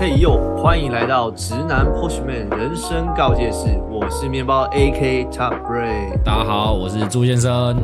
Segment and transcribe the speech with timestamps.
[0.00, 6.18] 嘿呦，欢迎来到直男 Pushman 人生告诫室，我是面包 AK Top Ray。
[6.22, 7.76] 大家好，我是朱先生。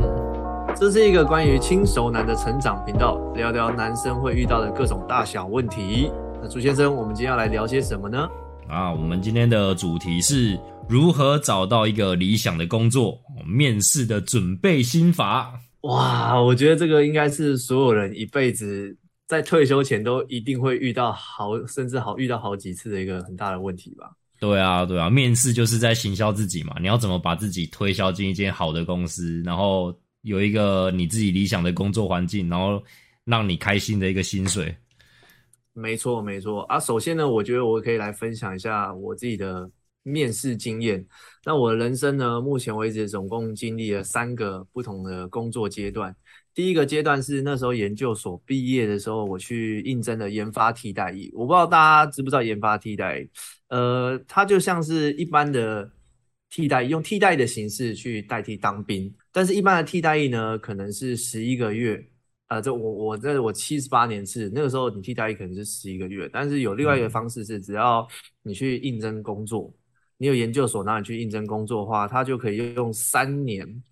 [0.75, 6.11] 这是一个关于轻熟男的成长频道，聊聊男生会遇到的各种大小问题。
[6.41, 8.27] 那朱先生，我们今天要来聊些什么呢？
[8.67, 10.59] 啊，我们今天的主题是
[10.89, 15.53] 如何找到一个理想的工作，面试的准备心法。
[15.81, 18.97] 哇，我觉得这个应该是所有人一辈子
[19.27, 24.11] 在退休前都一定会遇到好，甚至好遇到好几次的一个很大的问题吧。
[24.39, 26.75] 对啊，对啊，面试就是在行销自己嘛。
[26.79, 32.81] 你要怎么把自己推销进一间好的公司，然后有一个你自己理想的工作环境，然后
[33.25, 34.73] 让你开心的一个薪水。
[35.73, 36.79] 没错，没错啊。
[36.79, 39.69] 首先呢，我觉得我可以来分享一下我自己的
[40.03, 41.05] 面试经验。
[41.43, 46.15] 那我的人生呢，目前为止总共经历了三个不同的工作阶段。
[46.57, 51.29] 第一个阶段是那时候研究所毕业的时候，我去应征了研发替代役。
[51.35, 53.29] 我不知道大家知不知道研发替代役，
[53.67, 55.87] 呃，它就像是一般的
[56.49, 59.13] 替代，用替代的形式去代替当兵。
[59.31, 62.03] 但是，一般的替代役呢，可能是十一个月。
[62.47, 66.27] 呃，这我我这我七十八年次那个时候，你替代役可能是十一个月。
[66.33, 68.07] 但是有另外一个方式是，只要
[68.41, 69.71] 你去应征工作，
[70.17, 73.83] 你有研究所，那你去应征工作的话，他就可以用三年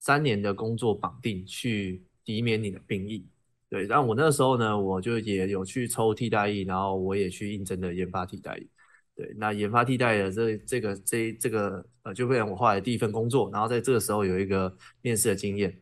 [0.00, 3.26] 三年的工作绑定去抵免你的兵役。
[3.70, 8.68] 对，然后我那个时候呢，我就也有去抽替代役，然后我也去应征的研发替代役。
[9.16, 13.50] 对，那研发替代的这这个这这个呃，就变成我后来第一份工作。
[13.50, 14.70] 然后在这个时候有一个
[15.00, 15.74] 面试的经验。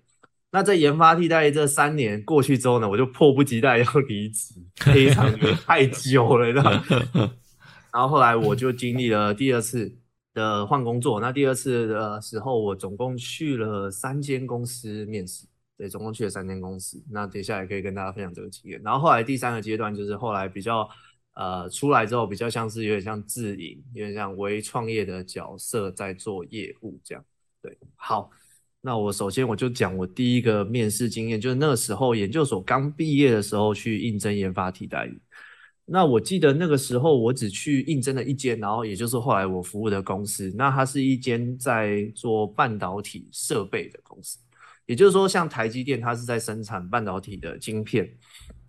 [0.53, 6.85] 那在研发替代这三年过去之后呢，我就迫不及待要离职，非常的太久了，知道吗？
[7.93, 9.93] 然后后来我就经历了第二次
[10.33, 11.21] 的换工作。
[11.21, 17.03] 那第二次的时候，我总共去了三间公司面试，对，总共去了三间公司。
[17.11, 18.81] 那接下来可以跟大家分享这个经验。
[18.83, 20.89] 然后后来第三个阶段就是后来比较
[21.35, 27.25] 呃出来之后，比较像是有点像自营，有点像微创业的角色在做业务这样。
[27.63, 28.31] 对，好。
[28.83, 35.11] 那我首先我就讲我第一个面试经验，就是那个时候研究所刚毕业的时候去应征研发替代。
[35.85, 44.39] 那我记得那个时候我只去应征了一间，然后也就是后来我服务的公司，那它是一间在做半导体设备的公司，
[44.87, 48.17] 也就是说像台积电，它是在生产半导体的晶片。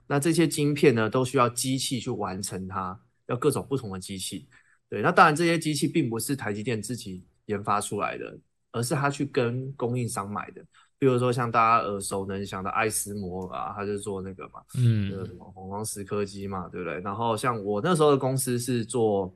[0.07, 4.50] 那这些晶片呢，都需要机器去完成它，要各种不同的机器。
[4.89, 8.38] 对，那当然这些机器并不是台积电自己研发出来的。
[8.73, 10.61] 而是它去跟供应商买的，
[11.00, 16.99] 比如说像大家耳熟能详的爱思摩啊，他就做那个嘛，嗯，什么红光石科技嘛，对不对？
[16.99, 19.35] 然后像我那时候的公司是做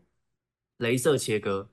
[0.78, 1.68] 镭射切割，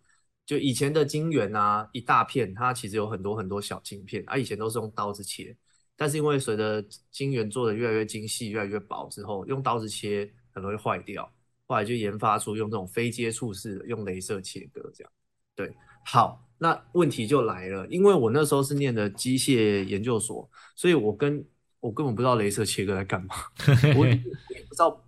[0.49, 5.55] 就以前的晶圆啊，一大片，它其实有很多很多小晶片，啊，以前都是用刀子切，
[5.95, 11.31] 但是因为随着晶圆做的越来越精细、越来越薄之后，用刀子切很容易坏掉，
[11.67, 15.13] 后来就研发出用这种非接触式的，用镭射切割这样，
[15.55, 15.71] 对，
[16.07, 16.43] 好。
[16.61, 21.47] 那问题就来了，因为我那时候是念的机械研究所，所以我跟
[21.79, 23.37] 我根本不知道镭射切割在干嘛，
[23.97, 25.05] 我也不知道，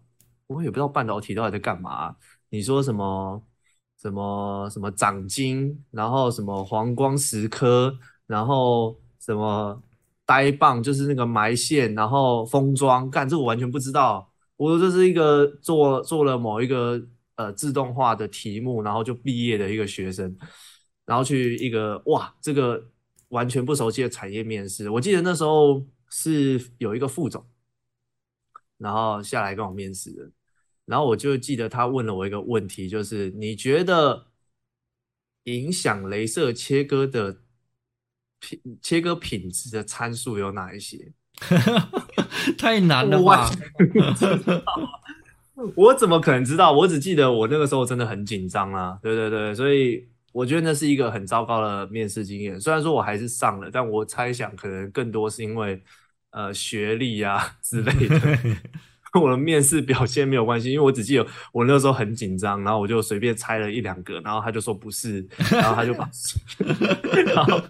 [0.46, 2.14] 我也不知道半导体到底在干嘛。
[2.50, 3.44] 你说什么
[4.00, 7.94] 什么什么掌金，然后什么黄光石刻，
[8.26, 9.82] 然后什么
[10.24, 14.30] 呆棒，就是那个埋线，然后封装，干这我完全不知道。
[14.56, 17.00] 我这是一个做做了某一个
[17.34, 20.36] 呃自动化的题目，然后就毕业的一个学生。
[21.04, 22.82] 然后去一个哇，这个
[23.28, 24.88] 完全不熟悉的产业面试。
[24.88, 27.44] 我记得那时候是有一个副总，
[28.78, 30.30] 然后下来跟我面试的。
[30.90, 34.26] 然后我就记得他问了我一个问题，就是你觉得
[35.44, 37.38] 影响镭射切割的
[38.40, 41.12] 品切割品质的参数有哪一些？
[42.58, 43.48] 太难了吧！
[45.76, 46.72] 我怎么可能知道？
[46.72, 48.98] 我只记得我那个时候真的很紧张啊！
[49.02, 50.08] 对对对，所以。
[50.32, 52.60] 我觉得那是一个很糟糕的面试经验。
[52.60, 55.82] 虽然说我还是上了，但我猜想可能更多是因为
[56.30, 58.38] 呃学历啊之类的，
[59.12, 60.71] 跟我的面试表现没有关系。
[60.71, 66.10] 因为我只记得我那时候很紧张，然后我就随便猜了一两个，然后他就说不是，然后他就把，
[67.34, 67.62] 然后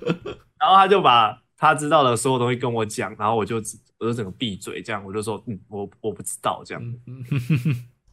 [0.59, 3.57] 然后他就把他知道的所有东西跟我讲，然后我就
[3.99, 6.83] 我就整个闭嘴，这样我就说嗯我我不知道这样。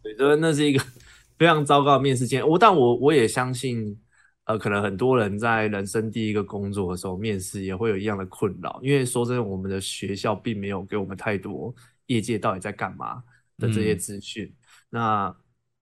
[0.03, 0.83] 对，所以那是一个
[1.37, 2.47] 非常糟糕的面试经验。
[2.47, 3.97] 我但我我也相信。
[4.47, 11.75] 呃，可能很多人在人生第一个工作的时候面试也会有一样的困扰，因为说真的，我们的学校并没有给我们太多
[12.07, 13.23] 业界到底在干嘛
[13.57, 14.53] 的这些资讯。
[14.89, 15.33] 那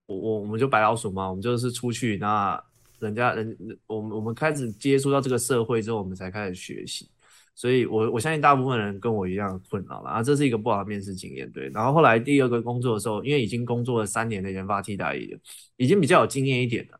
[0.06, 2.62] 我我我们就白老鼠嘛，我们就是出去，那
[3.00, 3.57] 人家人
[3.88, 7.10] 我们我们开始接触到这个社会之后，我们才开始学习。
[7.57, 11.50] 所以我我相信大部分人跟我一样困扰了啊，这是一个不好的面试经验。
[11.54, 15.33] 对，然后后来第二个工作的时候，因为已经工作了三年的研发替代役，
[15.77, 17.00] 已经比较有经验一点了，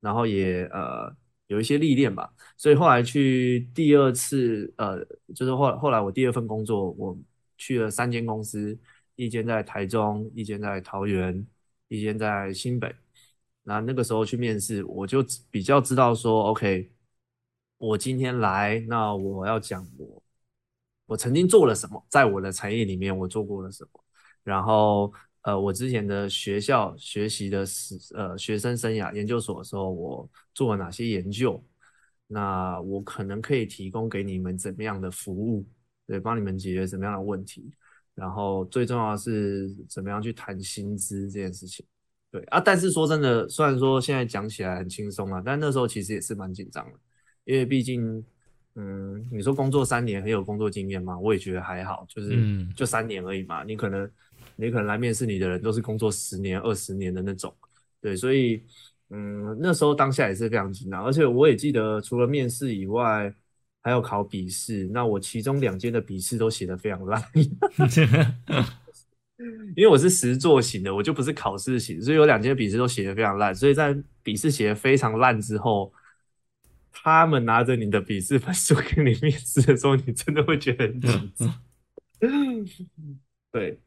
[0.00, 1.08] 然后也呃
[1.46, 4.98] 有一些历练吧，所以后来去第二次呃，
[5.36, 7.16] 就是后后来我第二份工作，我
[7.62, 8.76] 去了三间公司，
[9.14, 11.46] 一间在台中，一间在桃园，
[11.86, 12.92] 一间在新北。
[13.62, 16.90] 那那个时候去面试，我就比较知道说，OK。
[17.78, 20.22] 我今天来，那我要讲我
[21.06, 24.04] 我曾经做了什么，在我的产业里面我做过了什么，
[24.42, 25.12] 然后
[25.42, 31.62] 呃，我之前的学校学习的是呃学生生涯研究所的时候，我做了哪些研究，
[32.26, 35.64] 那我可能可以提供给你们怎么样的服务，
[36.06, 37.70] 对，帮你们解决什么样的问题，
[38.14, 41.84] 然后最重要的是怎么样去谈薪资这件事情，
[42.30, 46.92] 对啊，但是说真的，虽然说现在讲起来很轻松啊，但那时候其实也是蛮紧张的。
[47.44, 48.24] 因为毕竟，
[48.76, 51.18] 嗯，你说工作三年很有工作经验嘛？
[51.18, 53.64] 我也觉得还好，就是就三年而已嘛。
[53.64, 54.08] 你可能
[54.54, 57.52] 你可能来面试你的人都是工作十年、二十年的那种，
[58.00, 58.62] 对，所以
[59.10, 61.04] 嗯，那时候当下也是非常紧张。
[61.04, 63.34] 而且我也记得，除了面试以外，
[63.82, 64.88] 还有考笔试。
[64.92, 67.22] 那我其中两间的笔试都写的非常烂，
[69.76, 73.54] 因为我是实作型的，我就不是考试型，所以有两间笔试都写的非常烂。
[73.54, 75.92] 所以在笔试写的非常烂之后。
[76.94, 81.62] 他们拿着你的笔试分数给你面试的时候，你真的会觉得很紧张。
[83.50, 83.80] 对，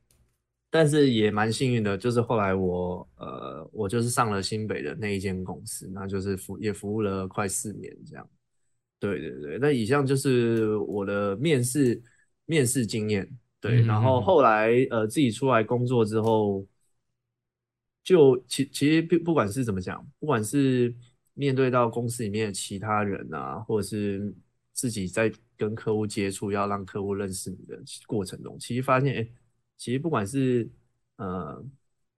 [0.71, 8.27] 但是也蛮幸运的，就是后来我呃，我就是上了新北的那一间公司，那就是服也服务了快四年这样。
[8.99, 12.01] 对对对，那以上就是我的面试
[12.45, 13.29] 面试经验。
[13.59, 16.65] 对，然后后来呃自己出来工作之后，
[18.03, 20.93] 就其其实不不管是怎么讲，不管是。
[21.37, 24.33] 面对到公司里面的其他人啊，或者是
[24.71, 27.77] 自己在跟客户接触，要让客户认识你的
[28.07, 29.27] 过程中，其实发现，哎，
[29.75, 30.65] 其实不管是
[31.17, 31.61] 呃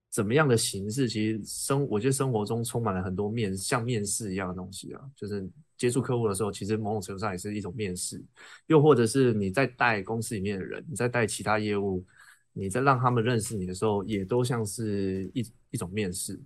[0.08, 8.22] 怎么样的形式，其实生我觉得生活中充满了很多面像面试一样的东西啊，就是接触客户的时候，其实某种程度上也是一种面试，
[8.66, 12.04] 又或者是你在带公司里面的人，你在带其他业务，
[12.52, 16.38] 你在让他们认识你的时候，也都像是一一种面试，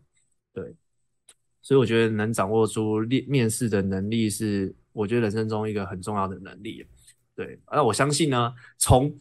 [0.52, 0.74] 对。
[1.64, 6.84] 所以我觉得能掌握出面面试的能力是，我觉得人生中一个很重要的能力。
[7.36, 9.16] 对，那我相信呢，从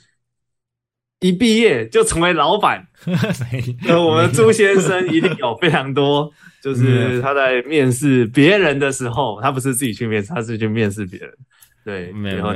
[1.21, 2.85] 一毕业就成为老板，
[3.87, 6.29] 那我们朱先生一定有非常多，
[6.61, 11.31] 就是他在面试别人的时候，他不是自己去面试，他是去面试别人。
[11.85, 12.53] 对，没有，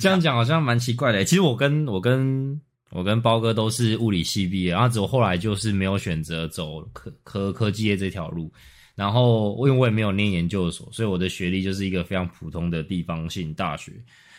[0.00, 1.24] 这样讲好像蛮奇怪的。
[1.24, 2.60] 其实我跟我跟。
[2.90, 8.50] 我跟包哥都是物理系毕业，然后只有后来就是没有选择走科科科技业这条路，
[8.94, 13.92] 然后因为我也没有念研究所，所以我的学历就是一个非常普通的地方性大学。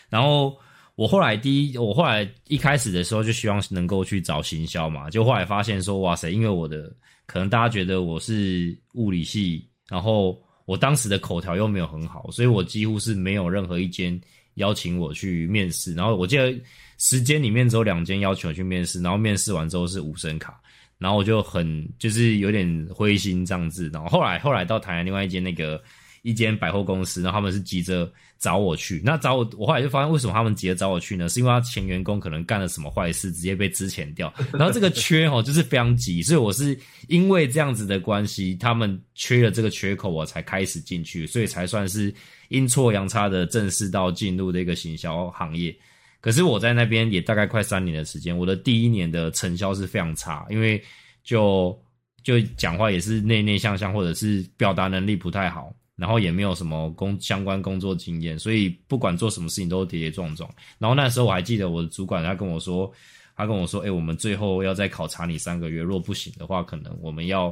[0.09, 0.57] 然后
[0.97, 6.91] 我后来第一，我后来一开始的时候就希望能够去找行销嘛，就后来发现说，哇塞，因为我的
[7.25, 14.19] 可能大家觉得我是物理系，然后我当时的口条又没有很好，所以我几乎是没有任何一间
[14.55, 15.93] 邀请我去面试。
[15.95, 16.53] 然后我记得。
[16.99, 20.59] 时间里面只有两间要求去面试，然后面试完之后是无声卡，
[20.97, 23.87] 然后我就很就是有点灰心这样子。
[23.93, 25.79] 然后后来后来到台南另外一间那个
[26.27, 29.01] 一间百货公司，然后他们是急着找我去。
[29.01, 31.29] 那找我，我后来就发现为什么他们急着找我去呢？
[31.29, 34.33] 是因为他前员工可能干了什么坏事，直接被支遣掉。
[34.51, 36.77] 然后这个缺哦就是非常急，所以我是
[37.07, 42.13] 因为这样子的关系，他们缺了这个缺口，我才开始进去，所以才算是
[42.49, 45.73] 阴错阳差的正式到进入这个行销行业。
[46.19, 50.83] 可是我在那边也大概快三年的时间，我的第一年的成效是非常差，因为
[51.23, 51.79] 就
[52.21, 60.49] 就讲话也是内内向向，或者是表达能力不太好，然后也没有什么工相关工作经验，所以不管做什么事情都跌跌撞撞。
[60.79, 62.89] 然后那时候我还记得我的主管他跟我说，
[63.35, 67.45] 他跟我说，哎，我们最后要再考察你三个月，若不行的话，可能我们要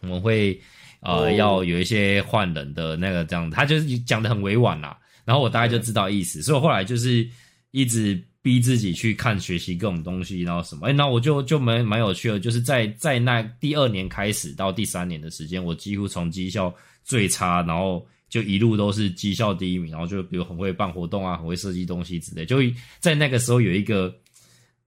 [0.00, 0.58] 我们会
[1.00, 7.28] 呃要有一些换人的那个这样，他就是讲的很委婉啦，然后我大概就知道意思，所以我后来就是。
[7.72, 10.88] 一直逼自己去看学习各种东西，然后什么？
[10.88, 22.56] 哎，那我就就蛮蛮有趣的，就是在在那第二年开始到第三年的时间，我几乎从绩效最差，然后就一路都是绩效第一名，然后就比如很会办活动啊，很会设计东西之类，就
[22.98, 24.14] 在那个时候有一个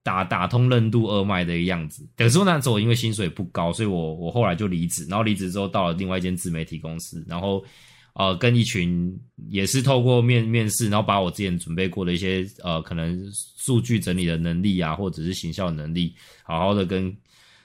[0.02, 2.08] 打打通任督二脉的样子。
[2.18, 7.64] 可是那时候我因为薪水不高，所以我我后来就离职，然后离职之后到了另外一间自媒体公司，然后。
[8.14, 13.20] 呃，跟一群也是透过面面试，然后把我之前准备过的一些呃，可能
[13.58, 17.16] 数据整理的能力啊，或者是行销能力，好好的跟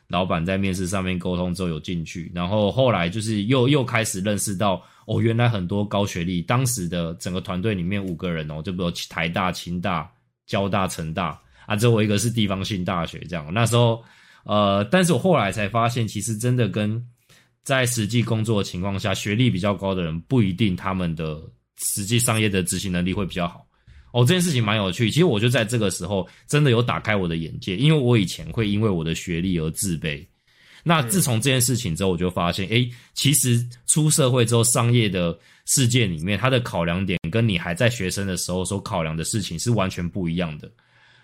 [0.07, 10.11] 老板在面试上面沟通之后有进去，然后后来就是又又开始认识到哦，原来很多高学历，当时的整个团队里面五个人哦，就比如台大、清大、
[10.47, 13.53] 交大、成大啊，只有我一个是地方性大学这样。
[13.53, 14.03] 那时候
[14.45, 17.05] 呃，但是我后来才发现，其实真的跟
[17.69, 21.39] 在实际工作的情况下，学历比较高的人不一定他们的
[21.77, 23.63] 实际商业的执行能力会比较好。
[24.11, 25.11] 哦，这件事情蛮有趣。
[25.11, 30.27] 其实我就在这个时候真的有打开我的眼界，因为我以前会因为我的学历而自卑。
[30.83, 40.71] 那自从这件事情之后，我就发现，哎，其实出社会之后，商业的世界里面，它的考量点跟你还在学生的时候所考量的事情是完全不一样的。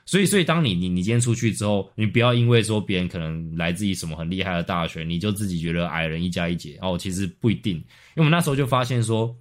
[0.07, 7.77] 所以，所以当你你你今天出去之后，你不要因为说别人可能来自于什么很厉害的大学，你就自己觉得矮人一加一减哦，其实不一定。
[7.77, 7.83] 因
[8.17, 9.35] 为我们那时候就发现说，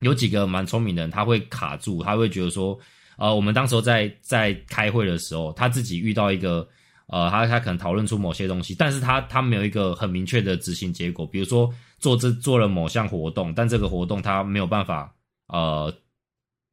[0.00, 2.78] 有几个蛮聪明的人，他会卡住，他会觉得说，
[3.18, 6.66] 呃，我们当时候在在开会的时候，他自己遇到一个，
[7.08, 15.14] 呃，他他可能讨论出某些东西，但是他他没有一个很明确的执行结果，比如说做这做了某项活动，但这个活动他没有办法
[15.48, 15.94] 呃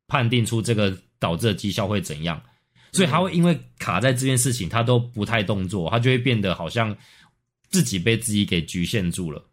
[0.08, 2.42] 判定出这个导致的绩效会怎样。
[2.92, 6.96] 所以他会因为卡在这件事情，他都不太动作，他就会变得好像
[7.70, 9.44] 自己被自己给局限住了，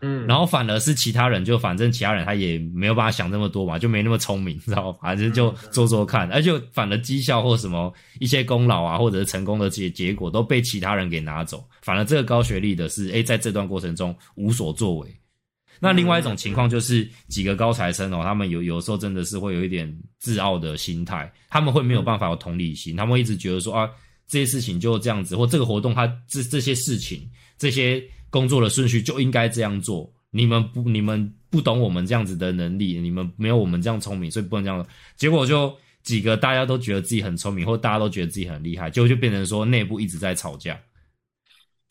[0.00, 15.16] 嗯，然后反而是其他人，就反正其他人他也没有办法想那么多嘛，就没那么聪明，知道反正就做做看，而且反而绩效或什么一些功劳啊，或者是成功的结结果都被其他人给拿走，反而这个高学历的是，哎，在这段过程中无所作为。
[15.84, 23.90] 那另外一种情况就是几个高材生哦，他们有有时候真的是会有一点自傲的心态，他们会没有办法有同理心，他们会一直觉得说啊，
[24.28, 30.08] 这些事情就这样子，或这个活动他这这些事情，这些工作的顺序就应该这样做。
[30.30, 34.86] 你们不你们不懂我们这样子的能力，你们没有我们这样聪明，所以不能这样。
[35.16, 40.80] 结果就几个大家都觉得自己很聪明，或大家都觉得自己很厉害，结果就变成说内部一直在吵架。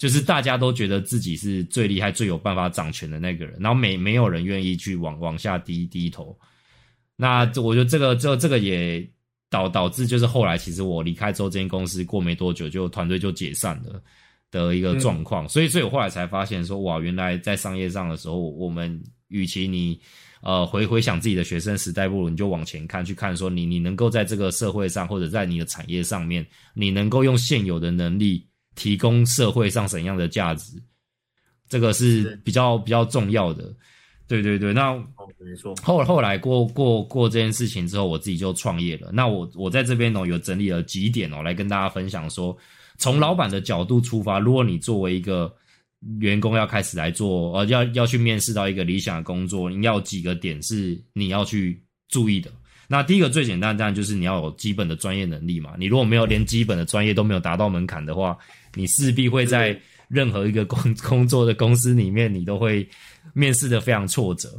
[0.02, 6.36] 就是大家都觉得自己是最厉害、最有办法掌权的那个人，然后没没有人愿意去往往下低低头。
[7.16, 9.08] 那我觉得这个这这个也
[9.48, 14.02] 导导致，就是后来其实我离开之后，这间公司过没多久就团队就解散了
[14.50, 15.48] 的一个状况。
[15.48, 20.02] 所以，所以我后来才发现说，哇，原来在商业上的时候，我们与其你
[20.42, 26.44] 呃回回想自己的学生时代，不如你就往前看，去看说你你能够在这个社会上或者在你的产业上面，
[26.74, 28.48] 你能够用现有的能力。
[28.76, 30.82] 提供社会上怎样的价值，
[31.70, 33.74] 这个是比较比较重要的。
[34.28, 34.94] 对对对，那
[35.38, 35.76] 没错。
[35.84, 39.10] 后后来过过过这件事情之后，我自己就创业了。
[39.12, 42.58] 那我我在这边呢，有整理了几点哦，来跟大家分享说，
[42.98, 45.54] 从老板的角度出发，如果你作为一个
[46.20, 52.50] 员工要开始来做，呃，要要去面试到一个理想的工作，你要几个点是你要去注意的。
[52.88, 55.76] 那第一个最简单，当然就是你要有基本的专业能力嘛。
[55.78, 58.38] 你如果没有连基本的专业都没有达到门槛的话，
[58.76, 62.88] 你势必会在任何一个工 工作的公司里面，你都会
[63.34, 64.50] 面试的非常挫折。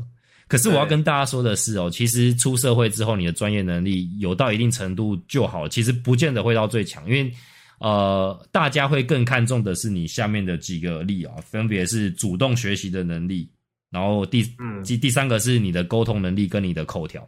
[0.48, 7.32] 可是我要跟大家说的是哦，其实出社会之后，你的专业能力有到一定程度就好，其实不见得会到最强，因为
[7.78, 13.48] 呃，大家会更看重的是你下面的几个力啊，分别是主动学习的能力，
[13.90, 14.46] 然后第
[14.84, 17.26] 第第三个是你的沟通能力跟你的口条。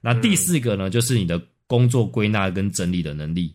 [0.00, 3.54] 那第四个呢，就是你的工作归纳跟整理的能力，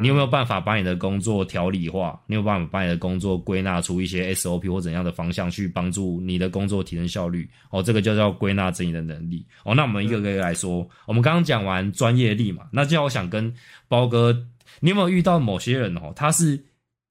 [0.00, 2.20] 你有没有办法把你的工作条理化？
[2.26, 7.48] 你有办法把你的工作归纳出一些 SOP 或怎样的方向，去帮助你的工作提升效率？
[7.70, 9.46] 哦，这个就叫归纳整理的能力。
[9.64, 13.52] 哦，那我们一个个来说，我们刚刚讲完专业力嘛，那就要我想跟
[13.88, 14.46] 包哥，
[14.80, 16.62] 你有没有遇到某些人哦，他是？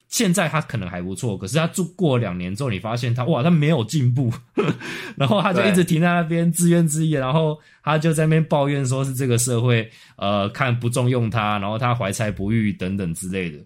[0.09, 4.31] 现在他可能还不错，可是他住过两年之后，你发现他哇，他没有进步，
[5.17, 13.57] 然后他就一直停在那边自怨自艾，然后他就在那边抱怨说是这个社会呃看不重用他，然后他怀才不遇等等之类的。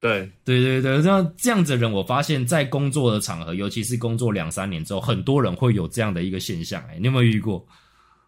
[0.00, 6.82] 对对对对，这样这样子的人，我发现在工作的场合，尤其是工作两三年之后，很多人会有这样的一个现象。
[6.90, 7.62] 哎，你有没有遇过？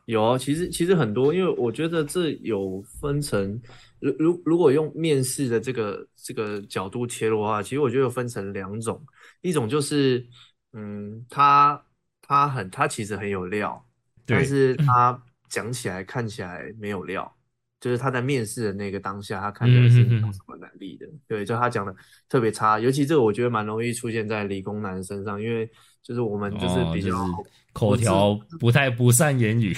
[0.07, 3.61] 有啊，其实其实很多，因为我觉得这有分成。
[4.01, 9.01] 如如如果用面试的这个这个角度切入的话，其实我觉得分成两种，
[9.43, 10.27] 一种就是，
[10.73, 11.81] 嗯，他
[12.21, 13.81] 他很他其实很有料，
[14.27, 17.33] 但是他讲起来看起来没有料，
[17.79, 21.95] 就是他在面试的那个当下，他看起来是没有什么能力的，对，就他讲的
[22.29, 25.71] 特别差，尤其这个我觉得蛮容易出现在理工男身上，因为
[26.03, 27.25] 就是我们就是比较
[27.73, 29.77] 口条不太不善言语，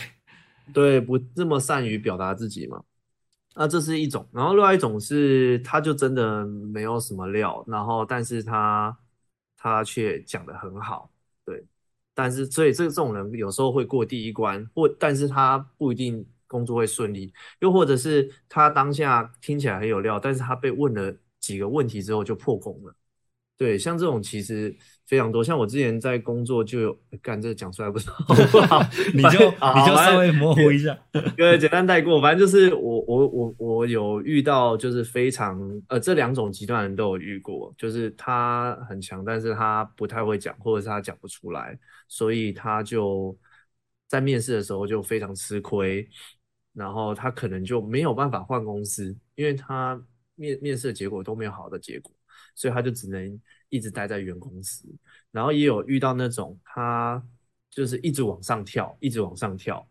[0.72, 2.82] 对，不这么善于表达自己嘛。
[3.56, 8.98] 那这是一种，然后另外一种是，他就真的没有什么料，然后但是他
[9.56, 11.08] 他却讲的很好，
[11.44, 11.64] 对，
[12.14, 22.92] 但是所以这这种人有时候会过第一关，或但是他不一定工作会顺利，又或者是他当下听起来很有料，但是他被问了几个问题之后就破功了，
[23.56, 25.44] 对，像这种其实非常多。
[25.44, 28.82] 像我之前在工作就有干这讲出来不知道，
[29.12, 30.98] 你就你就稍微模糊一下，
[31.36, 32.20] 对，简单带过。
[32.20, 43.36] 反正就是我我我我有遇到，就是非常呃这两种极端人都有遇过，就是他很强，但是他不太会讲，或者是他讲不出来，所以他就
[44.08, 46.08] 在面试的时候就非常吃亏，
[46.72, 50.00] 然后他可能就没有办法换公司，因为他
[50.34, 52.10] 面面试的结果都没有好的结果。
[52.56, 53.40] 所以他就只能
[53.74, 54.86] 一直待在原公司，
[55.32, 57.20] 然后也有遇到那种他
[57.68, 59.84] 就是一直往上跳，一直往上跳，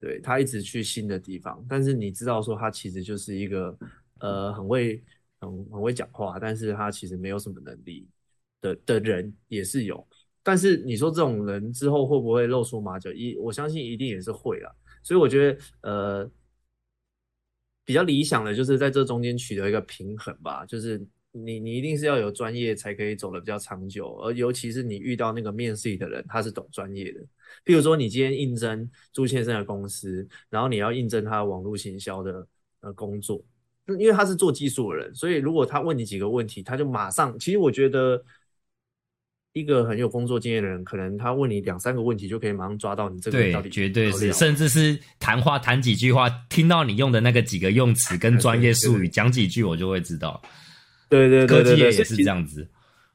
[0.00, 3.78] 对他一直去新的地方，但是你知道说他其实就是一个
[4.20, 5.04] 呃很会
[5.38, 8.08] 很很会讲话，但是他其实没有什么能力
[8.62, 10.08] 的的人也是有，
[10.42, 13.12] 但是你说这种人之后会不会露出马脚？
[13.12, 16.30] 一我相信一定也是会啦，所以我觉得呃
[17.84, 21.06] 比较理想的就是在这中间取得一个平衡吧，就是。
[21.44, 27.20] 你你一定是要有专业才可以走得比较长久，而尤其是你遇到那个面试的人，他是懂专业的。
[27.64, 32.46] 譬如说，你今天应征朱先生的公司，然后你要应征他网络行销的
[32.80, 33.44] 呃工作，
[33.86, 37.38] 因为他是做技术的人，所以如果他问你几个问题，他就马上。
[37.38, 38.22] 其实我觉得，
[39.52, 50.42] 一个很有工作经验的人，可能他问你两三个问题，就可以马上抓到你这个人到底绝对是，甚至是谈话谈几句话，听到你用的那个几个用词跟专业术语讲几句，我就会知道。
[51.08, 52.66] 对对对对对，也是这样子。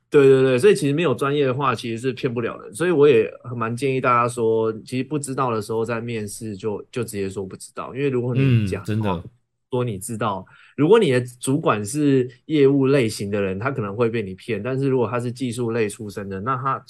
[0.10, 2.74] 对对对，所以其实没有专业的话，其实是骗不了人。
[2.76, 9.24] 所以我也蛮建议大家说，其实不知道的时候在面试就就直接说不知道，因为如果你讲真的
[9.70, 10.46] 说你知道，
[10.76, 14.62] 如果你的主管是业务类型的人，他可能会被你骗。
[14.62, 16.84] 但是如果他是技术类出身的，那他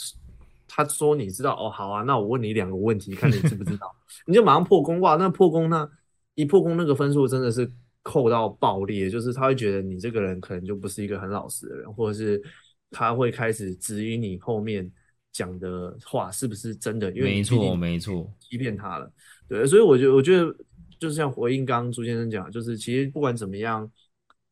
[0.67, 5.15] 他说你知道哦，好啊，那我问你两个问题，看你知不知道， 你就马上破功哇！
[5.17, 5.87] 那破功那
[6.33, 7.71] 一破功那个分数真的是。
[8.03, 12.41] 扣到爆裂，就是他会觉得你这个人可能就不是一个很老实的人，或者是
[12.89, 14.91] 他会开始质疑你后面
[15.31, 19.11] 讲的话是不是真的，因为没错没错，欺骗他了。
[19.47, 20.55] 对，所以我觉得我觉得
[20.99, 23.89] 就是像回应刚刚朱先生讲，就是其实不管怎么样，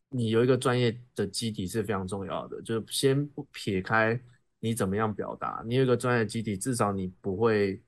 [0.09, 2.61] 你有一个专业的基底是非常重要的。
[2.61, 4.19] 就先不撇开
[4.59, 7.81] 你怎么样表达，你有一个专业基底，至少你不会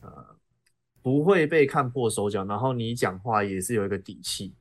[0.00, 0.24] 呃
[1.02, 4.54] 不会被看破手脚，然后你讲话也是有一个底气。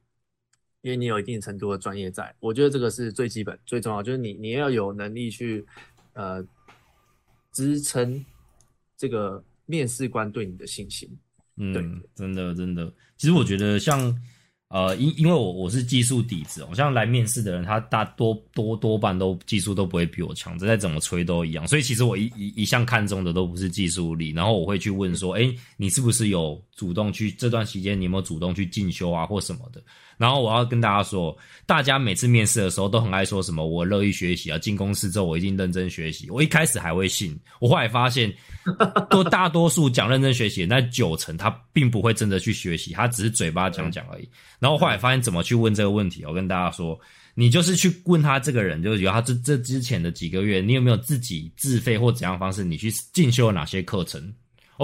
[0.83, 5.65] 因为你有一定程度的专业在，我觉得这个是最基本、最重要，就是你你要有能力去
[6.11, 6.45] 呃
[7.53, 8.23] 支撑
[8.97, 11.09] 这个面试官对你的信心。
[11.55, 11.73] 嗯，
[12.15, 14.13] 真的真的，其实我觉得像
[14.67, 21.65] 呃，因因为我我是技术底子，我像来面试的人，他大多多多半都技术都不会比我强，这再怎么吹都一样。
[21.65, 29.79] 所以其实我一一一向看重的都不是技术力，然后我会去问说，哎，你是不是有主动去这段时间，你有没有主动去进修啊，或什么的？
[30.17, 36.29] 然后我要跟大家说，大家每次面试的时候都很爱说什么“我乐意学习啊”，进公司之后我一定认真学习。
[36.29, 38.33] 我一开始还会信，我后来发现，
[39.09, 44.29] 都大多数讲认真学习，那九成他并不会真的去学习，他只是嘴巴讲讲而已。
[44.59, 46.99] 然后后来发现怎么去问这个问题，我跟大家说，
[47.33, 54.33] 你就是去问他这个人，就是有他这这之前的几个月，你有没有自己自费或怎样方式，你去进修了哪些课程？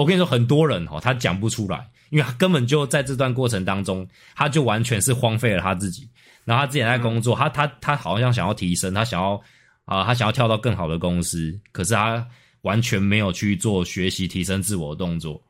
[0.00, 1.86] 我跟你说，很多人哦，他讲不出来。
[2.08, 6.08] 因为他根本就在这段过程当中，他就完全是荒废了他自己。
[6.44, 9.40] 然后他之前在工作，他他他好像想要提升，他想要
[9.84, 12.26] 啊，他想要跳到更好的公司，可是他
[12.62, 15.40] 完全没有去做学习提升自我的动作。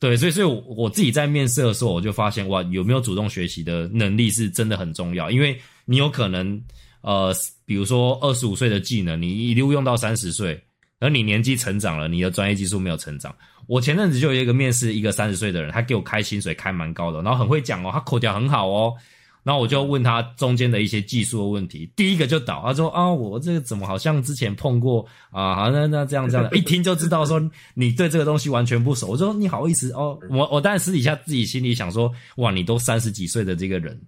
[0.00, 5.30] 对，所以所以我自己在面试的时候，我就发现哇，有没有主动学习的能力是真的很重要。
[5.30, 6.60] 因为你有可能
[7.02, 7.32] 呃，
[7.64, 10.60] 比如说二十五岁的技能，你一路用到三十岁。
[11.04, 13.34] 而你年纪成长了，你的专业技术没有成长。
[13.66, 18.94] 我前阵子就有一个面试，一个三十岁的人，他给我开薪水开蛮高的，然后很会讲哦，他口条很好哦。
[19.42, 25.54] 然后我就问他中间的一些技术的问题，第一个就倒，他说啊，我这个怎么好像之前碰过啊？
[25.54, 27.38] 好，那那这样这样， 一听就知道说
[27.74, 29.08] 你对这个东西完全不熟。
[29.08, 34.00] 我说你好意思哦，我我当然私底下自己心里想说，哇，你都三十几岁的这个人，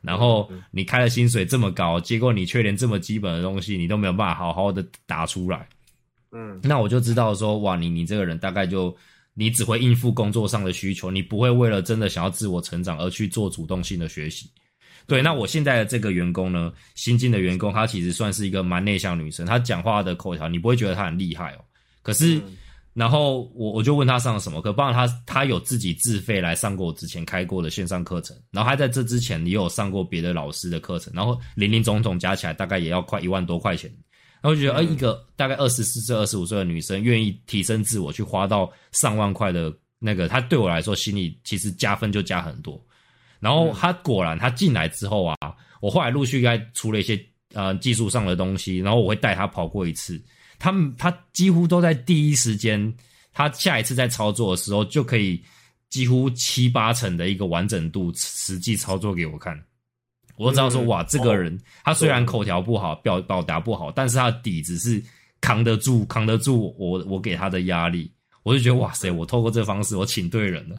[0.00, 5.68] 然后你开的薪水这么高，结果你却连这么基本的东西你都没有办法好好的答出来。
[6.34, 8.94] 嗯，那我就知道说，哇，你你这个人大概就
[9.34, 14.50] 你只会应付工作上的需求，你不会为了真的想要自我成长而去做主动性的学习。
[15.06, 21.64] 对，那我现在的这个员工呢，新进的员工，她其实算是一个蛮内向女生，她讲话的口条你不会觉得她很厉害哦。
[22.02, 22.40] 可是，
[22.94, 33.92] 然后我我就问她上了什么课，包括她她有自己自费来上过我之前开过的线上课程，然后她在这之前也有上过别的老师的课程，然后零零总总加起来大概也要快一万多块钱。
[34.44, 42.78] 然后觉得，呃，一个大概二十四岁、二十五岁的女生愿意提升自我，去花到上万块的那个，她对我来说心里其实加分就加很多。
[43.40, 45.36] 然后她果然，她进来之后啊，
[45.80, 47.18] 我后来陆续该出了一些
[47.54, 50.22] 呃技术上的东西，然后我会带她跑过一次。
[50.58, 52.94] 他们她几乎都在第一时间，
[53.32, 55.42] 她下一次在操作的时候就可以
[55.88, 59.58] 几乎七八成的一个完整度实际操作给我看。
[60.36, 65.02] 我知道说哇，这个人他虽然口条不好，表表达不好，但是他的底子是
[65.40, 68.10] 扛得住，扛得住我我给他的压力。
[68.42, 70.76] 我就觉得哇塞，我透过这个方式，我请对人了。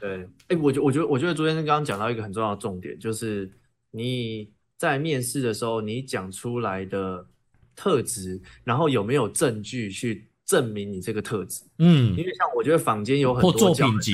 [0.00, 3.50] 对，哎，我觉我觉得我觉得昨天刚刚讲到一个很重要的重点，就是
[3.90, 7.26] 你在面试的时候，你讲出来的
[7.74, 11.64] 特质，然后有没有证据去证明你这个特质？
[11.78, 14.12] 嗯，因为像我觉得坊间有很多作品集，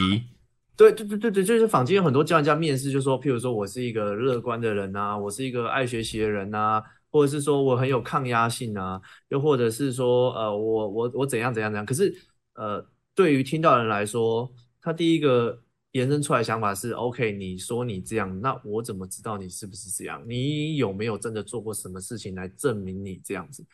[0.76, 12.14] 对对对对对，就是坊间有很多教人家面试，就说譬如说我是一个乐观的人啊，我是一个爱学习的人啊，或者是说我很有抗压性啊，又或者是说呃我我我怎样怎样怎样，可是。
[12.54, 15.58] 呃，对于听到人来说，他第一个
[15.92, 20.22] 延伸出来想法是：OK，你说你这样，那我怎么知道你是不是这样？
[20.28, 23.64] 你有没有真的做过什么事情来证明你这样子？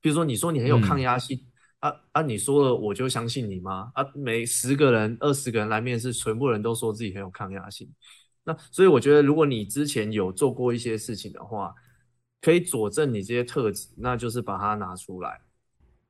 [0.00, 1.40] 比如说，你说你很有抗压性
[1.84, 3.92] 啊啊，你说了我就相信你吗？
[3.94, 7.86] 啊，每十个人、二十个人来面试，全部人都说自己很有抗压性，
[8.42, 11.74] 那所以我觉得，如果你之前有做过一些事情的话，
[12.40, 15.38] 可以佐证你这些特质，那就是把它拿出来。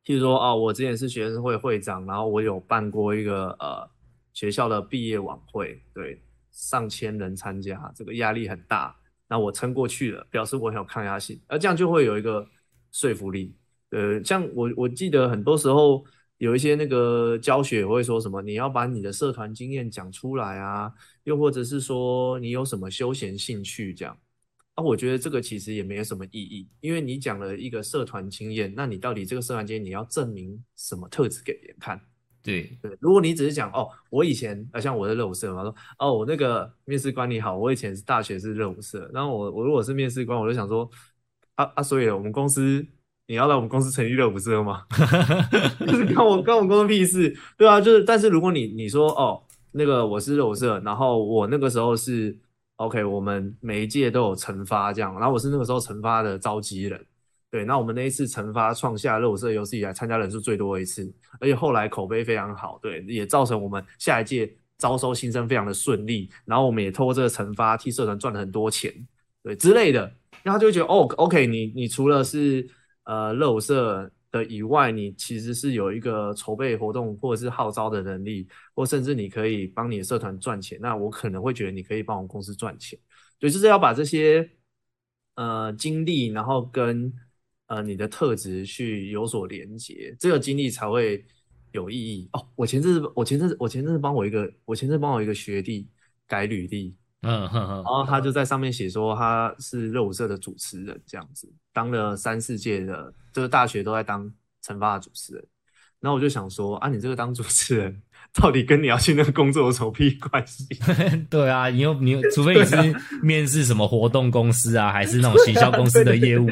[0.04, 3.90] 譬如说啊，我之前是学生会会长，然后我有办过一个呃
[4.32, 8.94] 学校的毕业晚会，对，上千人参加，这个压力很大，
[9.26, 12.46] 那我撑过去了，表示我很有抗压性，而这样就会有一个
[12.92, 13.56] 说服力。
[13.94, 16.04] 呃，像我我记得很多时候
[16.38, 24.18] 有一些那个教学会说什么，你要把你的社团经验讲出来啊，又或者是说你有什么休闲兴趣这样。
[24.74, 32.00] 啊，我觉得这个其实也没有什么意义，因为你讲了一个社团经验，那你到底这个社团经验你要证明什么特质给别人看？
[32.42, 40.90] 对对，如果你只是讲哦，我以前啊，像我的热舞社嘛，说哦，我那个面试官你好，我以前是大学是热舞社，然后我我如果是面试官，我就想说
[41.54, 42.84] 啊啊，所以我们公司
[43.26, 44.84] 你要来我们公司成立热舞社吗？
[45.86, 52.38] 就是跟我跟我公司屁事，对啊，就是但是如果你你说哦，那个我是热舞社，然后我那个时候是。
[52.78, 57.00] OK，我们每一届都有惩罚这样，然后我是那个时候惩罚的召集人，
[57.48, 61.08] 对，那我们那一次惩罚创下热舞社有史以来参加人数最多的一次，
[61.38, 68.92] 而且后来口碑非常好，对，也造成我们下一届招收新生非常的顺利，然后我们也透过这个惩罚替社团赚了很多钱，
[69.44, 70.00] 对之类的，
[70.42, 72.68] 然后他就会觉得哦，OK，你你除了是
[73.04, 74.10] 呃热舞社。
[74.34, 80.76] 的以外，你其实是有一个筹备活动或者是号召的能力，或甚至你可以帮你的社团赚钱。
[80.82, 82.98] 那我可能会觉得你可以帮我公司赚钱，
[83.38, 84.50] 对，就是要把这些
[85.36, 87.12] 呃经历，然后跟
[87.68, 91.24] 呃你的特质去有所连接，这个经历才会
[91.70, 92.44] 有意义哦。
[92.56, 95.88] 我前阵子，我前阵子，我前阵子帮我一个，我前阵子帮我一个学弟
[96.26, 96.96] 改履历。
[97.24, 104.30] 嗯哼哼，然后他就在上面写说他是热舞社的主持人，这样子当了三四届的，就是大学都在当
[104.64, 105.44] 惩罚的主持人。
[106.00, 108.02] 然后我就想说啊，你这个当主持人，
[108.34, 110.66] 到底跟你要去那个工作有什么屁关系？
[111.30, 112.76] 对啊，你又你又， 除非你是
[113.22, 116.46] 面试什么活动公司啊，还是那种行销公司的业务。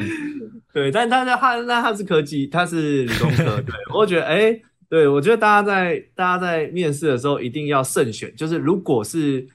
[0.73, 3.61] 对，但他他那他是科技，他是理工科。
[3.61, 4.59] 对，我觉得哎，
[4.89, 9.47] 对我觉得大家在大家在面试的时候一定要慎选，就是如果是。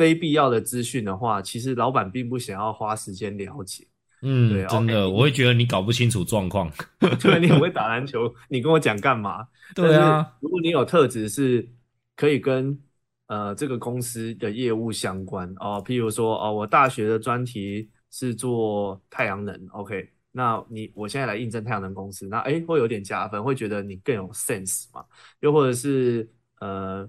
[0.00, 3.86] 非必要的资讯的话，其实老板并不想要花时间了解。
[4.22, 6.72] 嗯，对，真的，我会觉得你搞不清楚状况。
[7.20, 9.46] 对，你很会打篮球，你跟我讲干嘛？
[9.74, 11.68] 对啊，如果你有特质是
[12.16, 12.80] 可以跟
[13.26, 25.04] 呃这个公司的业务相关哦，譬如说哦，我大学的专题是做太阳能，OK，那你我现在来应征太阳能公司，那哎会有点加分，会觉得你更有 sense 嘛？
[25.40, 26.26] 又或者是
[26.60, 27.06] 呃。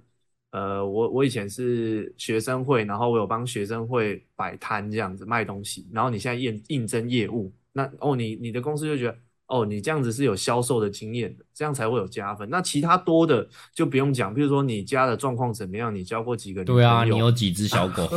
[0.52, 12.50] 呃，我我以前是学生会，然后我有帮学生会摆摊这样子卖东西，然后你现在应应征业务，那哦，你你的公司就觉得哦，你这样子是有销售的经验的，这样才会有加分。
[12.50, 16.66] 那其他多的就不用讲，比如说你家的状况怎么样，你教过几个？
[16.66, 18.10] 对啊，你有几只小狗？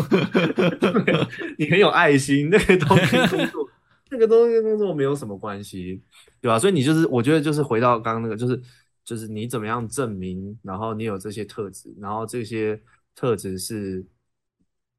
[1.56, 3.68] 你很有爱心，那个东西工作，
[4.10, 6.02] 那个东西工作没有什么关系，
[6.40, 6.58] 对吧？
[6.58, 8.60] 所以你就是，我觉得就是回到刚刚那个，就是。
[9.04, 12.80] 就是你怎么样证明，然后你有这些特质，然后这些
[13.14, 14.02] 特质是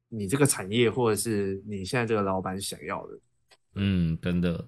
[0.08, 3.18] 你这个产业或者是你现在这个老板想要的。
[3.74, 4.64] 嗯，真的，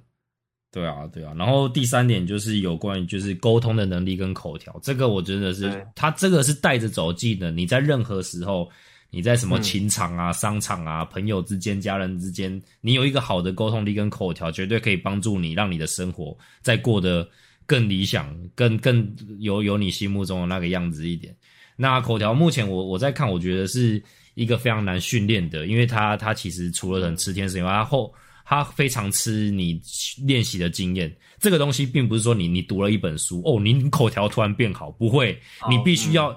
[0.73, 1.33] 对啊，对啊。
[1.39, 7.57] 然后第三点就是有关于就是沟通的能力跟口条，这个我真的是，他这个是带着走技能。
[7.57, 8.69] 你在任何时候，
[9.09, 17.29] 你在什么情场啊、商场啊、朋友之间、家人之间，你有一个好的沟通力跟口条，绝对可以帮助你让你的生活在过得。
[17.69, 19.07] 更理想，更更
[19.39, 21.37] 有有你心目中的那个样子一点。
[21.77, 24.03] 那口条目前我我在看，我觉得是
[24.35, 28.13] 一个非常难训练的，因为他他其实除了很吃天时以外，他后
[28.45, 29.81] 他非常吃你
[30.27, 31.15] 练习的经验。
[31.39, 36.37] 这个东西并不是说你你读了一本书哦，你口条突然变好，不会，你必须要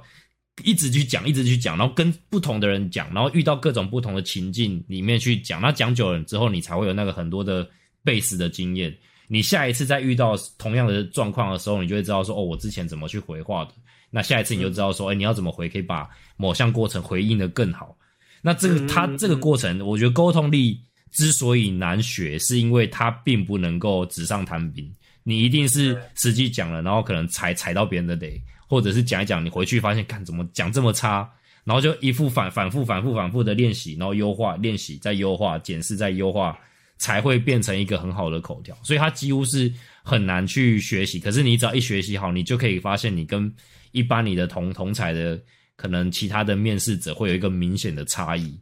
[0.65, 5.61] 一直去讲，一直去讲，然后跟不同的人讲，然后遇到各种不同的情境里面去讲。
[5.61, 7.67] 那讲久了之后，你才会有那个很多的
[8.03, 8.95] 背死的经验。
[9.33, 13.71] 你下一次再遇到同样的状况的时候，你就会知道说哦，我之前怎么去回话的。
[14.09, 17.95] 那下一次你就知道说，哎，你要怎么回，可以把某项过程回应的更好。
[18.41, 20.77] 那这个他这个过程，我觉得沟通力
[21.13, 24.93] 之所以难学，是因为他并不能够纸上谈兵。
[25.23, 31.31] 你一定是实际讲了，然后可能踩踩到别人的雷，或者是讲一讲，你回去发现，看怎么讲这么差，
[31.63, 36.59] 然后就一副反反复反复反复的练习，然后优化练习再优化检视再优化。
[37.01, 41.19] 才会变成一个很好的口条，所以它几乎是很难去学习。
[41.19, 43.51] 可是你只要一学习好，你就可以发现你跟
[43.91, 45.41] 一般你的同同才的
[45.75, 48.55] 可能其他的面试者会有一个明显的差异。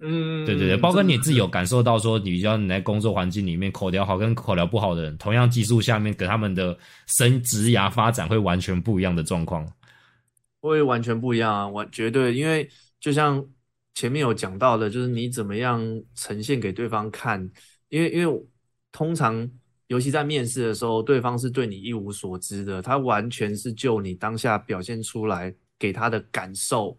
[0.00, 9.64] 嗯，对对对，包括你自己有感受到说，你要你在工作环境里面口条好跟口条不好的人，同样技术下面跟他们的生职涯发展会完全不一样的状况。
[10.60, 13.40] 会完全不一样啊，完绝对，因为就像。
[13.96, 15.82] 前面有讲到的，就是你怎么样
[16.14, 17.50] 呈现给对方看，
[17.88, 18.46] 因为因为
[18.92, 19.50] 通常，
[19.86, 26.98] 尤其在面试的时候，对方是对你一无所知的，他完全是就你当下表现出来给他的感受，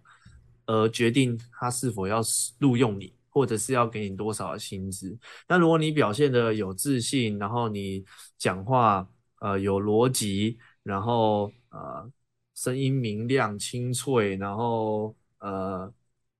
[0.66, 2.20] 而决定他是否要
[2.58, 5.16] 录用你，或者是要给你多少的薪资。
[5.48, 8.04] 那如果你表现的有自信，然后你
[8.40, 9.08] 讲话
[9.40, 12.12] 呃有逻辑，然后呃
[12.56, 15.94] 声音明亮清脆，然后呃。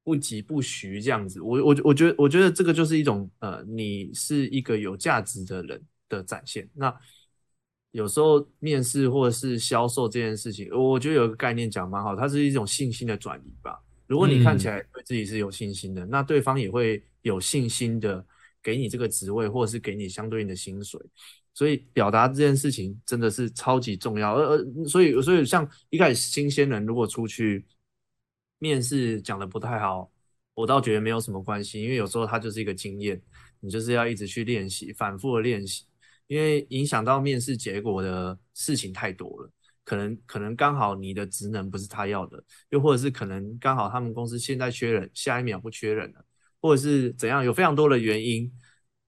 [0.08, 6.66] 不急不徐这样子，我我我觉得我觉得这个就是一种呃，你是一个有价值的人的展现。
[6.74, 6.96] 那
[7.92, 13.78] 有时候面试或者是销售这件事情，我觉得有一个概念讲蛮好，它是一种信心的转移吧。
[14.06, 18.26] 如果你看起来对自己是有信心的，那对方也会有信心的
[18.64, 20.98] 给你这个职位，或者是给你相对应的薪水。
[21.54, 24.36] 所以表达这件事情真的是超级重要。
[24.36, 27.66] 而而所以所以像一开始新鲜人如果出去。
[28.60, 30.12] 面试讲的不太好，
[30.54, 33.22] 我倒觉得没有什么关系，因为有时候它就是一个经验，
[33.60, 35.86] 你就是要一直去练习，反复的练习，
[36.28, 39.52] 因为影响到面试结果的事情太多了，
[39.84, 46.26] 可能可能刚好你的职能不是他要的，又或者是可能刚好他们公司现在缺人，下一秒不缺人了，
[46.60, 48.52] 或者是怎样，有非常多的原因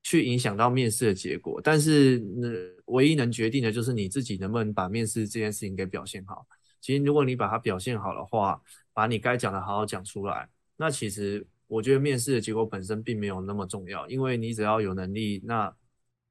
[0.03, 2.47] 去影响到面试的结果，但是那
[2.85, 6.47] 唯一能决定的就是你自己能不能把面试这件事情给表现好。
[6.81, 8.61] 其实如果你把它表现好的话，
[8.93, 15.73] 把你该讲的好好讲出来，那其实我觉得面试的结果本身并没有那么重要，因为你只要有能力，那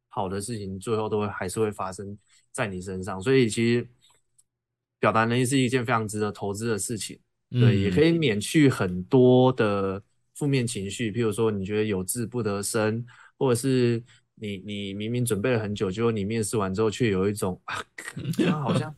[0.09, 2.19] 好的事情最后都会还是会发生
[2.51, 3.21] 在你身上。
[3.21, 3.89] 所以其实
[4.99, 7.19] 表达能力是一件非常值得投资的事情，
[7.51, 10.03] 对，也可以免去很多的
[10.35, 13.07] 负面情绪，譬如说你觉得有志不得生，
[13.39, 14.03] 或者是
[14.35, 17.77] 你你明明准备了很久，结果你面试完之后却有一种啊，
[18.61, 18.93] 好像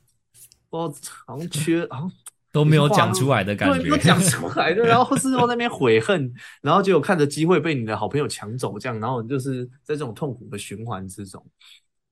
[0.70, 2.12] 不知道好像缺好像。
[2.52, 11.46] 都没有讲出来的感觉，没有讲出来的，然后事后那边悔恨，然后就看着机会被你的好朋友抢走，这样，然后就是在这种痛苦的循环之中，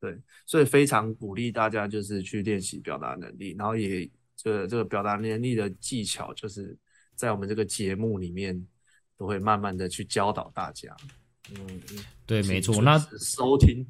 [0.01, 0.17] 对，
[0.47, 6.79] 所以非常鼓励大家就是去练习表达能力，然后也这个这个表达能力的技巧，就是
[7.17, 8.65] 在我们这个节目里面
[9.17, 10.97] 都会慢慢的去教导大家。
[11.51, 11.81] 嗯，
[12.27, 12.81] 对，没错。
[12.81, 13.85] 那收听，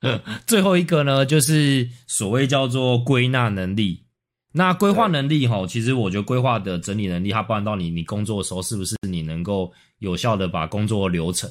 [0.48, 4.06] 最后一个呢，就是所谓叫做归纳能力。
[4.52, 11.48] 那规划能力哈，其实我觉得规划的整理能力，它包含到你你工作的时候，是不是你能够有效的把工作流程，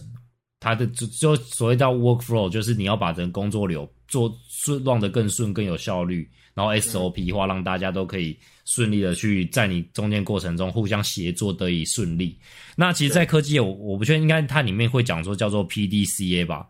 [0.60, 12.38] 它的就就所谓叫 work flow，就是你要把整个工作流做顺，让的更顺更有效率，然后 SOP 化，让大家都可以顺利的去在你中间过程中互相协作得以顺利。
[12.76, 16.68] 那其实，在科技我我不确定，应该它里面会讲说叫做 PDCA 吧，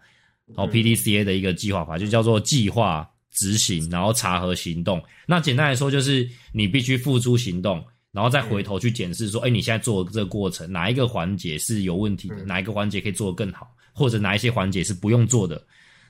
[0.56, 3.10] 然后 PDCA 的一个计划法就叫做计划。
[3.40, 5.02] 执行，然后查核行动。
[5.26, 12.44] 那简单来说，就是你必须付出行动，然后再回头去检视说，哎，你现在做的这个过程，哪一个环节是有问题的？
[12.44, 13.66] 哪一个环节可以做得更好？
[13.94, 15.66] 或者哪一些环节是不用做的？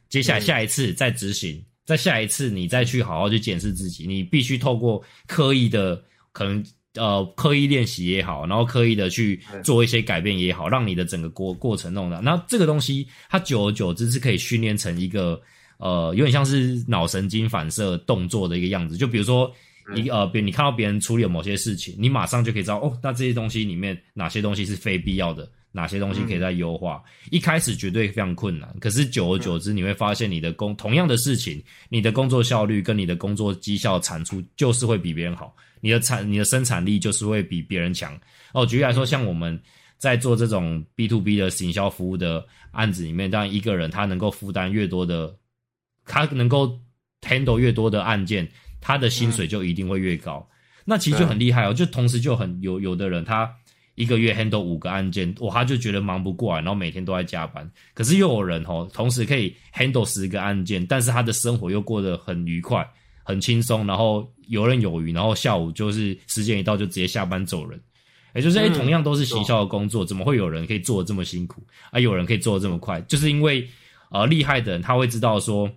[0.09, 4.07] 接下来下一次再执行，再下一次你再去好好去检视自己。
[4.07, 6.65] 你必须透过刻意的，可能
[6.95, 12.21] 呃刻意练习也好，然后刻意的去做一些改变也好，让你的整个过过程弄的。
[12.21, 15.39] 那这个东西，它久而久之是可以训练成一个。
[15.79, 19.49] 呃，有点像是脑神经反射动作的一个样子，就比如说，
[19.95, 27.01] 你呃，比如你看到别人处理了某些事情，你马上就可以知道，哦，那这些东西里面哪些东西是非必要的，哪些东西可以再优化。
[27.31, 38.19] 一开始绝对非常困难，可是久而久之，你会发现你的工同样的事情，你的工作效率跟你的工作绩效产出就是会比别人好，你的产你的生产力就是会比别人强。
[38.53, 39.57] 哦，举例来说，像我们。
[39.99, 45.35] 在做这种 B to B 的行销服务的案子里面，当然一个人他能够负担越多的，
[46.09, 46.77] 他能够
[47.21, 48.49] handle 越多的案件，
[48.81, 50.45] 他的薪水就一定会越高。
[50.83, 53.47] 那其实就很厉害哦，就同时就很有有的人他
[53.93, 57.69] 一个月 handle 五个案件，哇，他就觉得忙不过来，然后每天都在加班。
[57.93, 62.83] 可是又有人哦，同时可以 handle 十个案件，但是他的生活又过得很愉快、
[63.23, 67.79] 很轻松，然后游刃有余，然后下午就是时间一到就直接下班走人。
[68.33, 73.01] 也就是哎，同样都是行销的工作，怎么会有人可以做的这么辛苦，啊，有人可以做的这么快？
[73.01, 73.67] 就是因为
[74.11, 75.69] 呃，厉害的人他会知道说，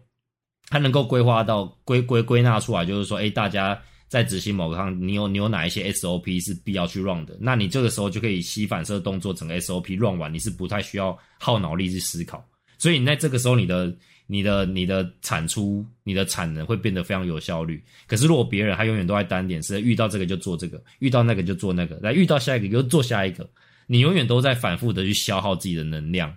[0.73, 3.79] 他能够规划到归归归纳出来，就是说，哎，大家。
[4.13, 7.35] 在执行某个项，你有你有哪一些 SOP 是必要去 run 的？
[7.41, 12.47] 那你这个时候就可以吸反射动作，整个 SOP run 完，你是不太需要耗脑力去思考。
[12.77, 13.91] 所以你在这个时候，你的
[14.27, 17.83] 你的你的产出、你的产能会变得非常有效率。
[18.07, 23.49] 可是如果别人他永远都在单点，是遇到这个就做这个，遇到那个就做那个，来遇到下一个又做下一个，
[23.87, 26.37] 你永远都在反复的去消耗自己的能量，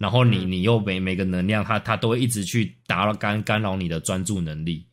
[0.00, 4.86] 然后你你又每每个能量，它它都会一直去打扰干干扰你的专注能力。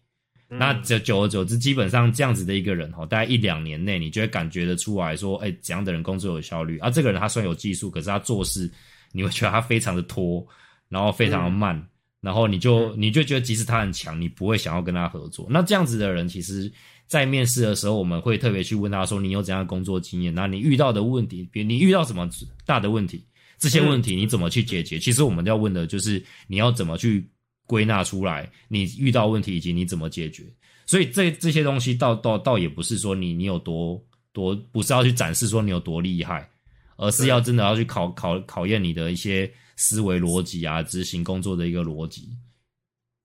[0.50, 6.78] 那久久而久之，基本上这样子的一个人哈，大概一两年内，你就会感觉得出来说，哎，怎样的人工作有效率？
[6.80, 8.70] 啊，这个人他虽然有技术，可是他做事，
[9.14, 10.46] 你会觉得他非常的拖，
[10.90, 11.82] 然后非常的慢，
[12.20, 15.48] 然后你就你就觉得即使他很强，你不会想要跟他合作。
[15.50, 16.70] 那这样子的人，其实，
[17.08, 20.34] 在面试的时候，我们会特别去问他说，你有怎样的工作经验？
[20.34, 22.30] 那你遇到的问题，比如你遇到什么
[22.66, 23.26] 大的问题，
[23.58, 25.00] 这些问题你怎么去解决？
[25.00, 27.30] 其实我们要问的就是你要怎么去。
[27.70, 30.46] 归纳出来，你遇到问题以及你怎么解决，
[30.86, 36.50] 所以这这些东西倒倒倒也不是说你你有多多，不是要去展示说你有多厉害，
[36.96, 42.30] 而是要真的要去考考考验你的一些思维逻辑啊，执行工作的一个逻辑。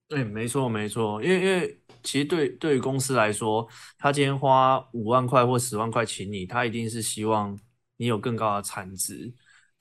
[0.09, 3.65] 对，没错没错，因为因为其实对对于公司来说，
[3.97, 7.57] 他今天花五万块或十万块请你，他一定是希望
[7.95, 9.33] 你有更高的产值。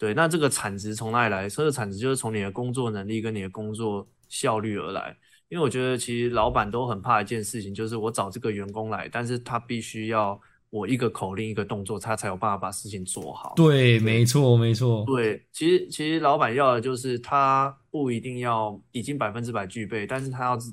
[0.03, 1.49] 对，那这个产值从哪里来？
[1.49, 4.05] 这个产值就是从你的工作能力跟你的工作。
[4.33, 5.15] 效率而来，
[5.51, 13.53] 因为我觉得其实老板都很怕一件事情，就是我找这个员工来，但是他必须要我一个口令一个动作，他才有办法把事情做好。
[13.55, 15.05] 对，没错，没错。
[15.05, 20.73] 对，其实其实老板要的就是他不一定要已经百分之百具备，但是他要知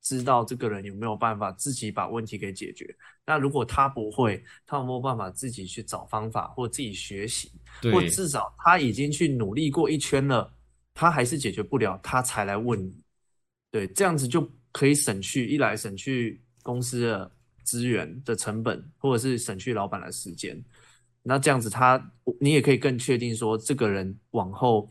[0.00, 2.86] 知道这个人有没有办法自己把问题给解决。
[3.24, 7.52] 那如果他不会，他有没有办法自己去找方法或自己学习，
[7.92, 10.52] 或至少他已经去努力过一圈了。
[10.94, 13.02] 他还是解决不了，他才来问你，
[13.70, 17.32] 对，这样子就可以省去一来省去公司的
[17.64, 20.62] 资源的成本，或者是省去老板的时间。
[21.22, 24.86] 那这样子他，你也可以更确定说，这个人往后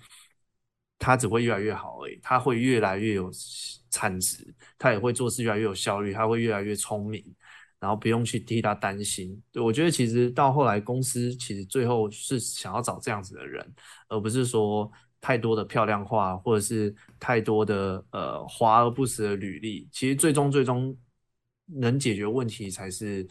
[0.97, 3.31] 他只会越来越好而已，他会越来越有
[3.91, 7.23] 产值，他也会做事越来越有效率，他会越来越聪明，
[7.81, 9.37] 然后不用去替他担心。
[9.51, 13.69] 对我觉得其实到后来公司其实最后是想要找这样子的人，
[14.07, 14.89] 而不是说。
[15.23, 20.97] 太多的漂亮话，或者是太多的呃华而不实的履历，其实最终最终
[21.67, 23.27] 能解决问题才是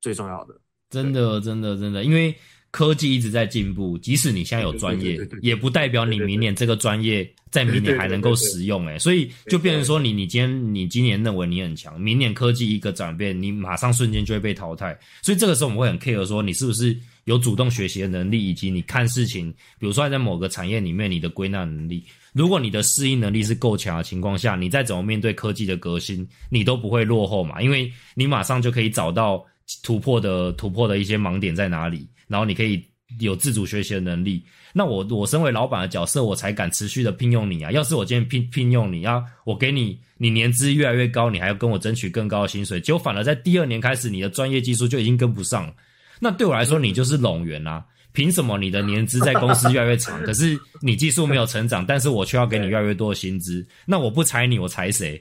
[0.00, 0.58] 最重要的。
[0.88, 2.34] 真的，真的，真的，因为
[2.70, 8.86] 科技一直在进步，即使你现在有专业，也不代表你明年这个专业在明年还能够使用。
[8.86, 14.98] 哎，所以就变成说，你你今天你今年认为你很强，明年科技一个转变，你马上瞬间就会被淘汰。
[15.22, 16.96] 所以这个时候我们会很 care 说，你是不是？
[17.24, 22.02] 有主动学习的能力，以及你看事情，比如说在某个产业里面，你的归纳能力，
[22.32, 29.44] 如果你的适应能力是够强的情况下，你再怎么面对科技的革新，你都不会落后嘛，因为你马上就可以找到
[29.82, 32.82] 突破的突破的一些盲点在哪里，然后你可以
[33.18, 34.42] 有自主学习的能力。
[34.72, 37.72] 那我我身为老板的角色，我才敢持续的聘用你啊！
[37.72, 45.74] 要是我今天聘聘用你，啊我给你你年资越来越高，你还要跟我争取更高的薪水，结果反而在第二年开始，你的专业技术就已经跟不上了。
[46.20, 47.84] 那对我来说，你就是冗员啊！
[48.12, 53.64] 凭什么你的年资在公司越来越长，可是你技术没有成长，但是我却要给你越来越多的薪资？
[53.86, 55.20] 那我不裁你，我裁谁？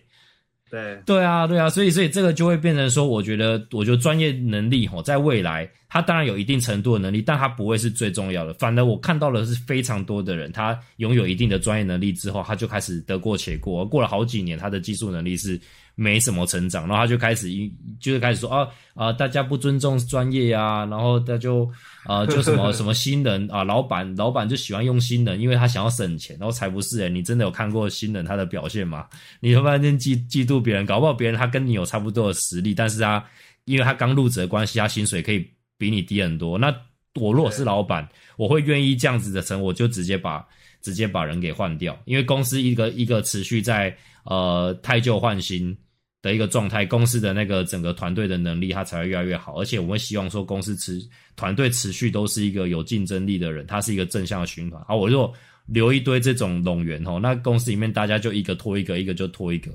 [0.70, 8.54] 对对啊，对啊，所以所以这个就会变成说，我觉得，我觉得专业能力吼，在未来，他当然有一定程度的能力，但他不会是最重要的。
[8.56, 15.60] 反而我看到了是非常多的人，他拥有一定的专业能力之后，他就开始得过且过，过了好几年，他的技术能力是。
[16.02, 21.70] 没什么成长，然后他就开始一就是开始说啊啊，大家不尊重专业啊，然后他就
[22.06, 29.08] 啊就什么 什么新人啊，老板老板就喜欢用新人，因为他想要省钱，然后才不是诶，你真的有看过新人他的表现吗？
[29.42, 33.22] 你会发现嫉嫉妒别人，搞不好别人他跟你有差不多的实力，但是他
[33.66, 35.46] 因为他刚入职的关系，他薪水可以
[35.78, 36.58] 比你低很多。
[36.58, 36.74] 那
[37.16, 40.46] 我如果是老板，我会愿意这样子的成，我就直接把
[40.82, 43.94] 直接把人给换掉，因为公司一个一个持续在
[44.24, 45.76] 呃太旧换新。
[46.22, 49.60] 的一个状态，公司的那个整个团队的能力，它才会越来越好。
[49.60, 51.02] 而且我们希望说，公司持
[51.36, 54.84] 团队持续都是一个有竞争力的人，它是一个正向的循环。
[54.86, 55.34] 好，我如果
[55.66, 59.72] 留一堆这种拢员哦，那公司里面大家就一个拖一个，一个就拖一个，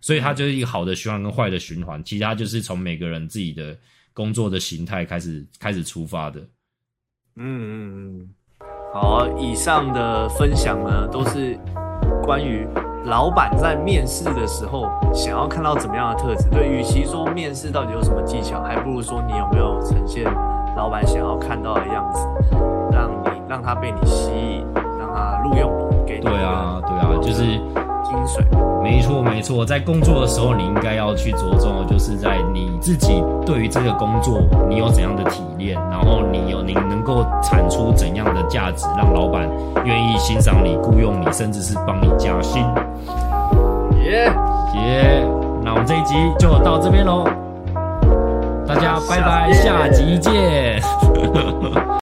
[0.00, 2.02] 所以它就是一个好的循环跟坏的循环。
[2.02, 3.76] 其他就是从每个人自己的
[4.14, 6.40] 工作的形态开始开始出发的。
[7.36, 8.30] 嗯嗯嗯，
[8.92, 11.56] 好，以上的分享呢，都是
[12.22, 12.68] 关于。
[13.04, 16.50] 老板在面试的时候想要看到怎么样的特质？
[16.50, 20.24] 对，与其说面试到底有什么技巧，还不如说你有没有呈现
[20.76, 22.26] 老板想要看到的样子，
[22.92, 24.66] 让你让他被你吸引，
[24.98, 26.24] 让他录用你，给你。
[26.26, 27.58] 对啊，对啊，就是
[28.08, 28.42] 精髓。
[28.82, 39.48] 没错，没错，在工作的时候，你应该要去着重的就是在你自己对于这个工作你有怎样的体验，然后你有你能够产出怎样的价值，让老板
[39.84, 42.64] 愿意欣赏你、雇佣你，甚至是帮你加薪。
[44.04, 44.32] 耶
[44.74, 45.26] 耶，
[45.62, 47.24] 那我们这一集就到这边喽，
[48.66, 50.80] 大家拜拜，下集见。